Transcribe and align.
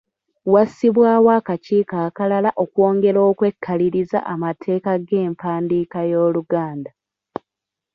Wassibwawo 0.53 1.29
akakiiko 1.39 1.95
akalala 2.07 2.49
okwongera 2.63 3.19
okwekaliriza 3.31 4.19
amateeka 4.33 4.91
g’empandiika 5.07 5.99
y’Oluganda. 6.11 6.91